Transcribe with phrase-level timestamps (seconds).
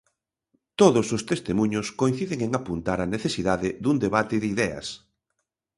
[0.79, 4.87] Todos os testemuños coinciden en apuntar á necesidade dun debate de ideas.